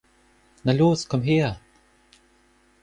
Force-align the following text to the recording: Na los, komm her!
Na 0.69 0.73
los, 0.79 1.03
komm 1.11 1.29
her! 1.29 1.53